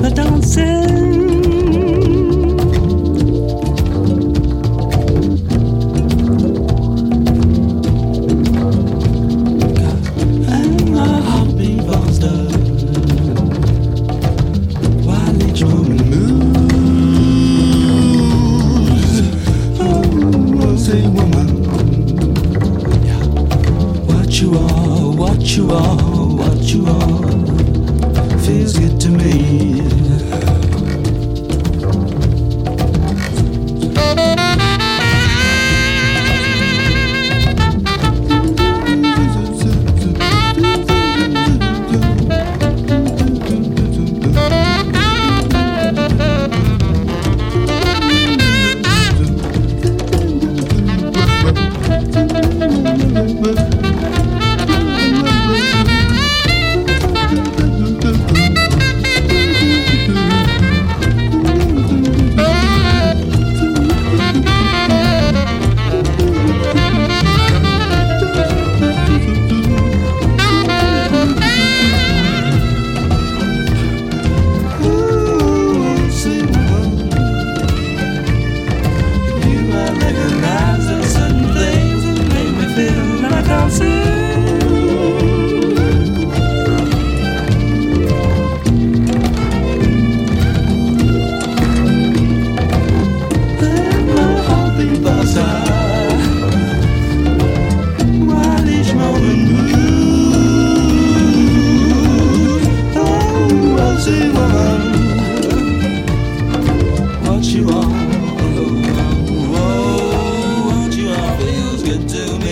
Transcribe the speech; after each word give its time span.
but 0.00 0.14
don't 0.14 0.42
say 0.42 0.77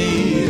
You. 0.07 0.46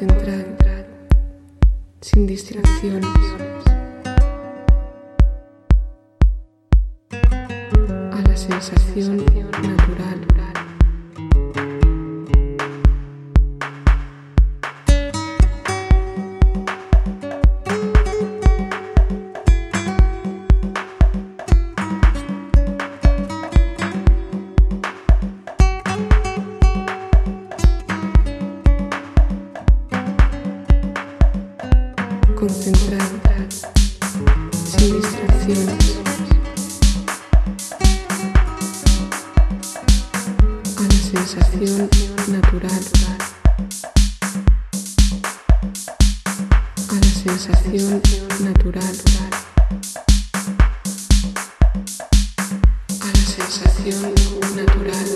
central, 0.00 0.86
sin 2.00 2.26
distracciones. 2.26 3.04
A 8.10 8.22
la 8.26 8.34
sensación 8.34 9.18
natural. 9.18 10.49
natural 48.40 48.82
a 53.00 53.06
la 53.06 53.24
sensación 53.24 54.14
natural. 54.56 55.06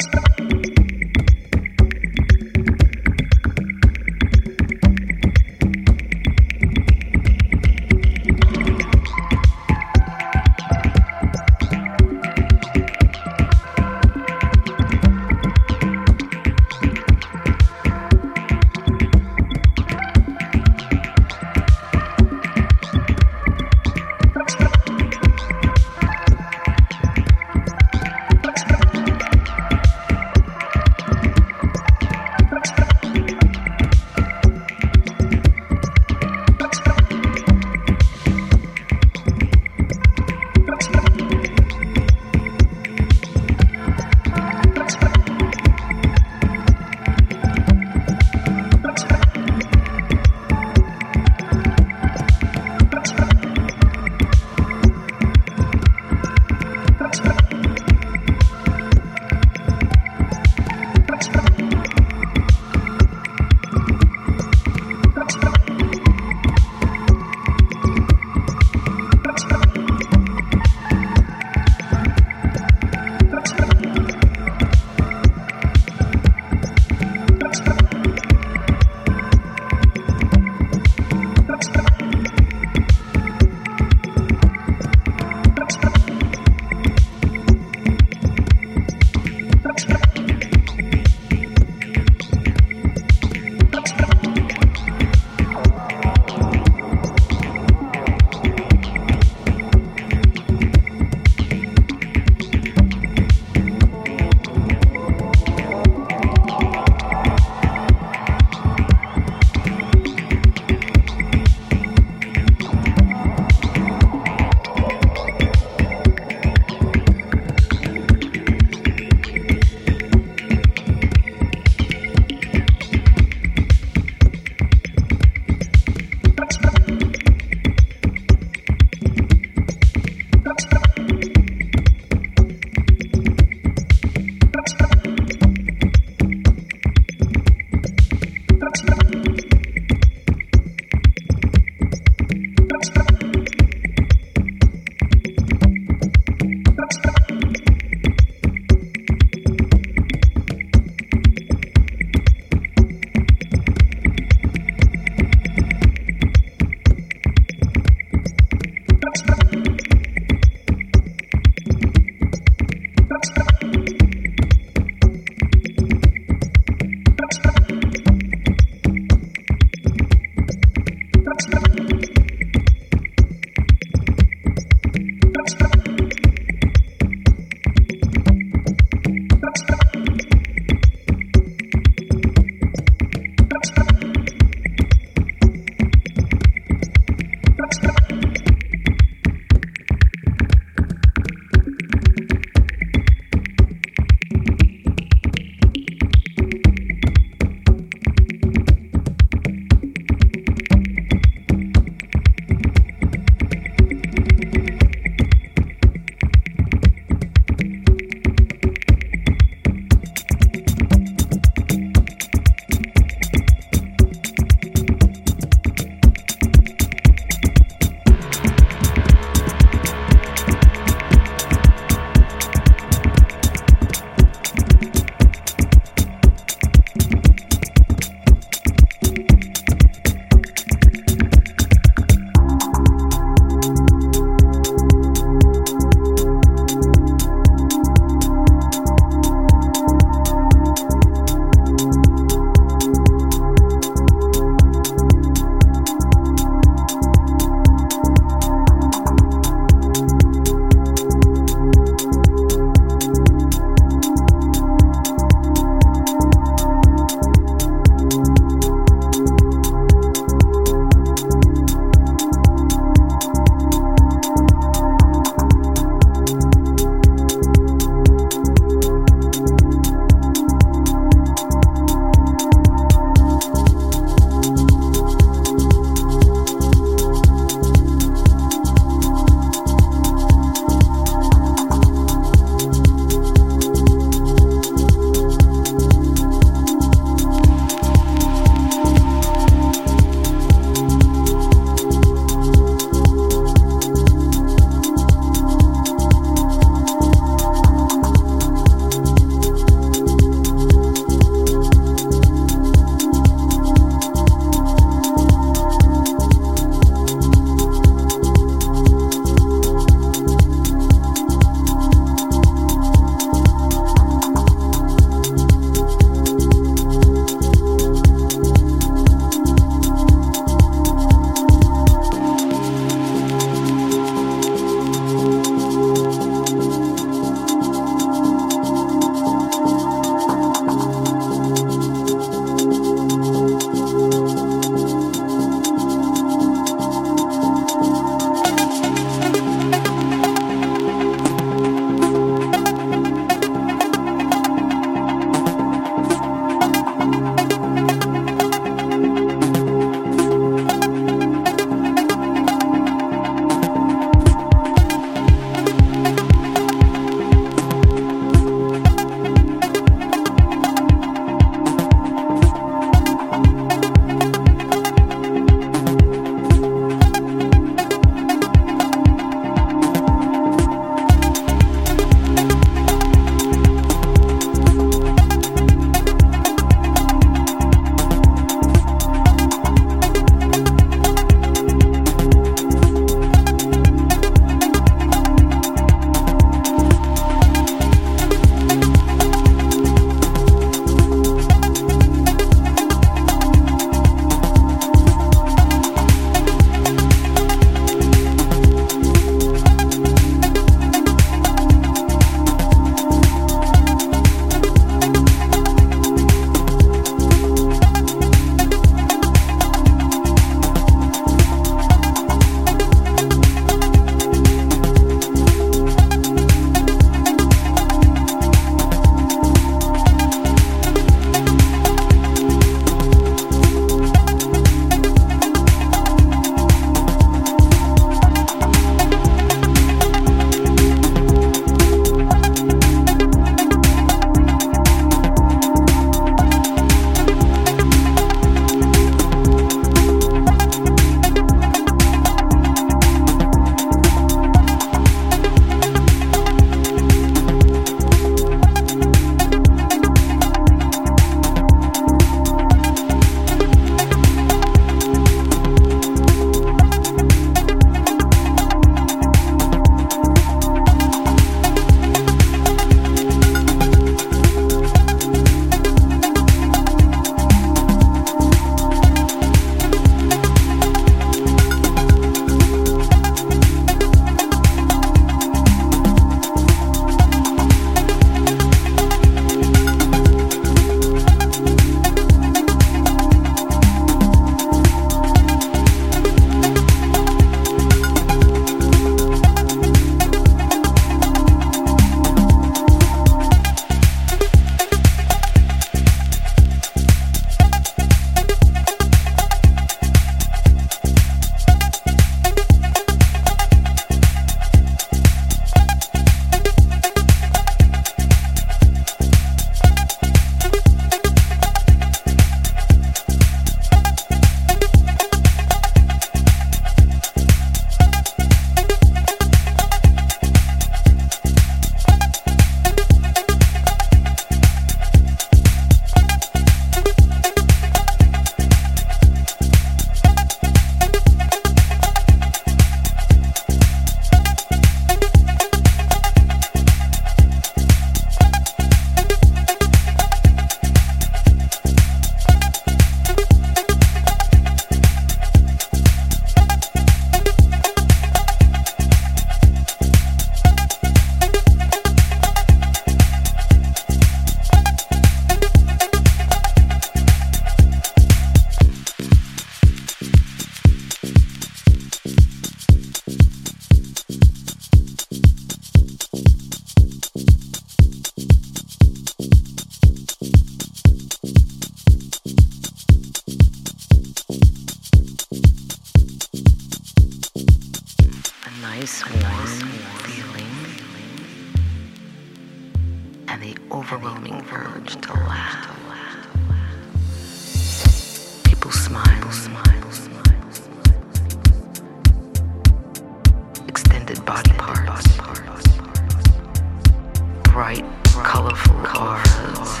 Bright, 597.76 598.02
colorful 598.42 598.96
auras, 599.20 600.00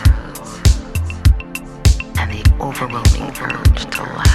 and 2.18 2.32
the 2.32 2.42
overwhelming 2.58 3.30
urge 3.38 3.84
to 3.90 4.02
laugh. 4.02 4.25